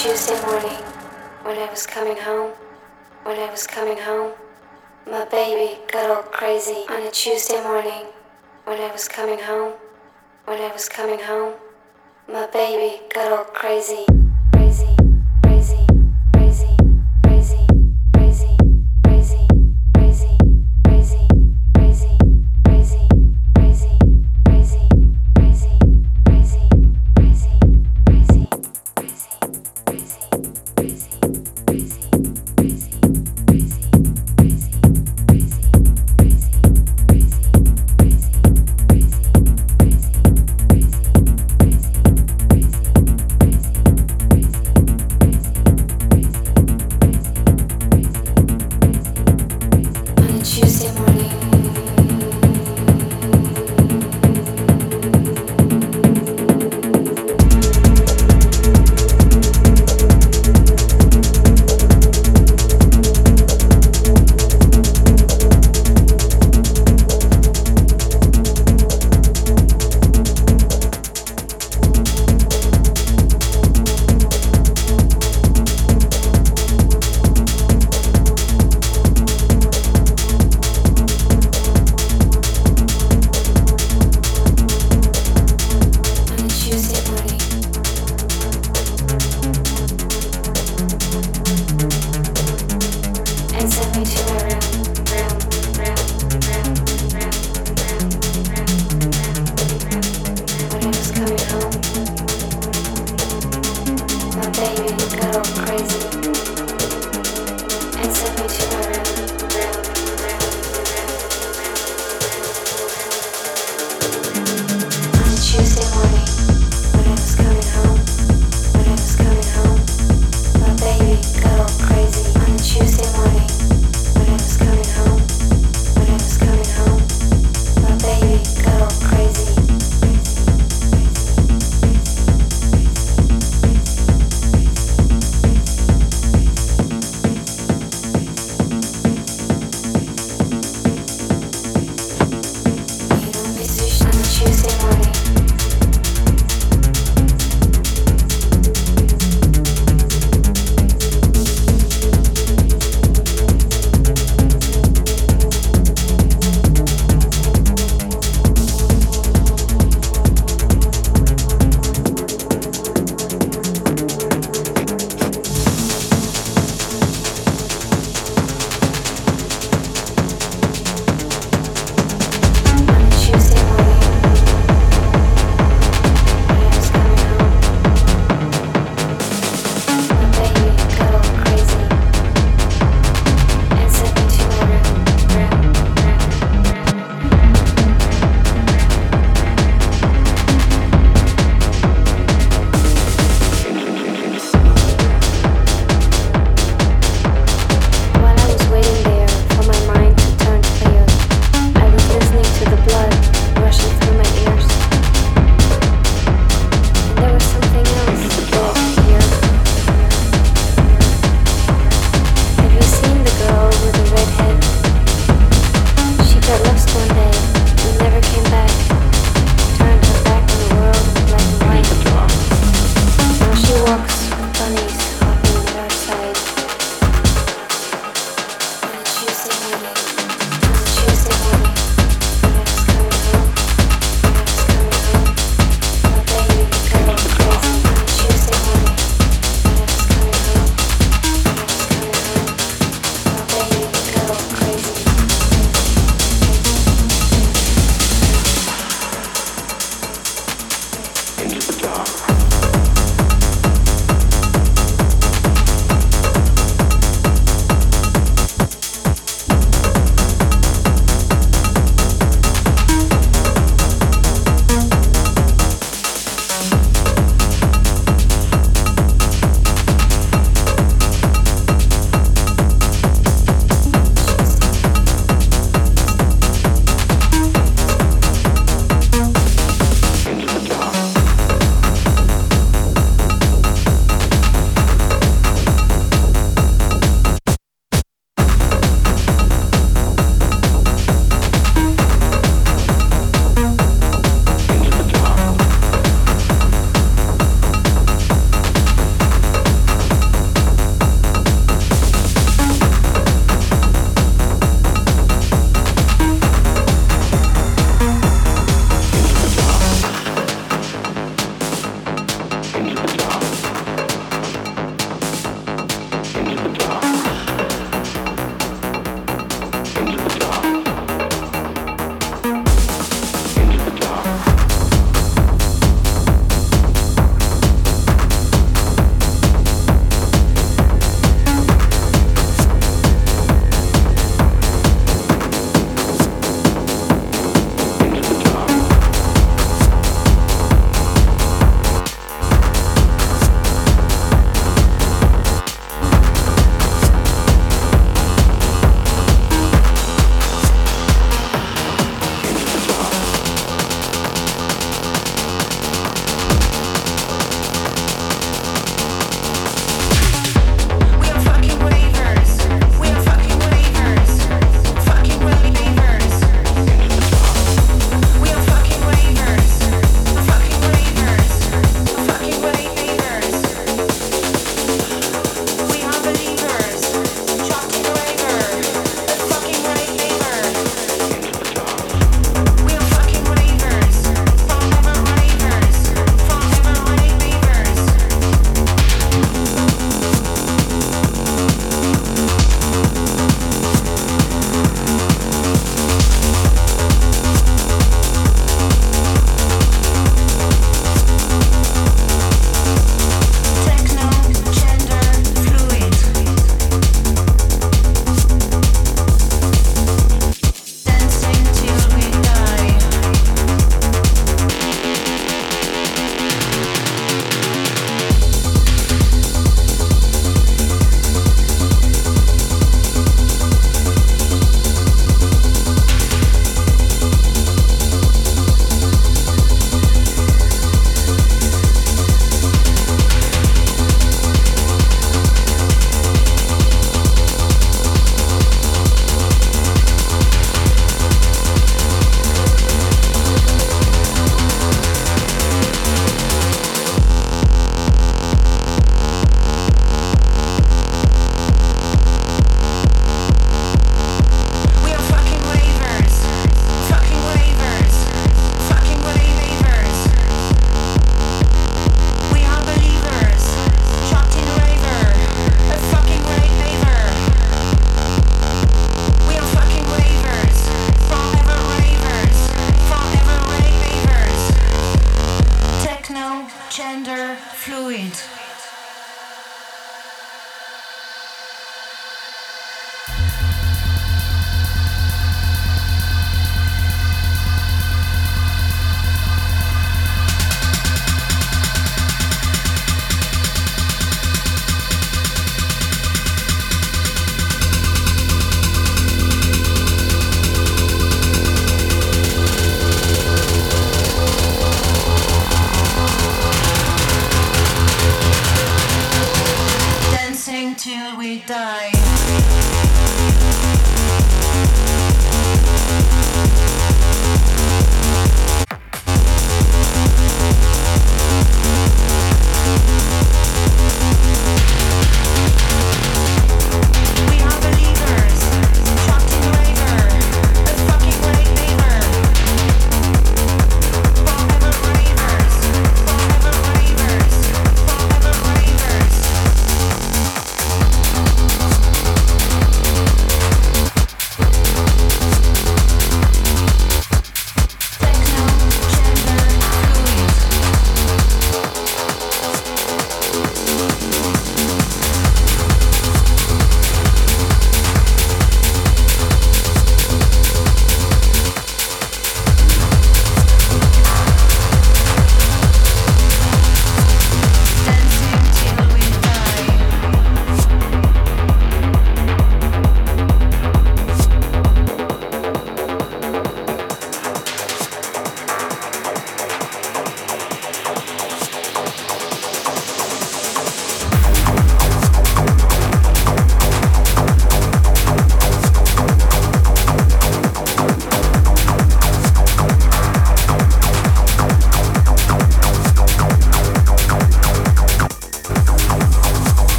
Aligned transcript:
Tuesday 0.00 0.40
morning, 0.42 0.78
when 1.42 1.58
I 1.58 1.68
was 1.68 1.84
coming 1.84 2.16
home, 2.16 2.52
when 3.24 3.36
I 3.36 3.50
was 3.50 3.66
coming 3.66 3.98
home, 3.98 4.30
my 5.10 5.24
baby 5.24 5.76
got 5.90 6.08
all 6.08 6.22
crazy 6.22 6.84
on 6.88 7.02
a 7.02 7.10
Tuesday 7.10 7.60
morning, 7.64 8.06
when 8.64 8.80
I 8.80 8.92
was 8.92 9.08
coming 9.08 9.40
home, 9.40 9.72
when 10.44 10.60
I 10.60 10.72
was 10.72 10.88
coming 10.88 11.18
home, 11.18 11.54
my 12.28 12.46
baby 12.46 13.00
got 13.12 13.32
all 13.32 13.44
crazy. 13.46 14.06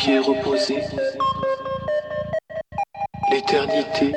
Pieds 0.00 0.18
reposés, 0.18 0.82
l'éternité 3.30 4.14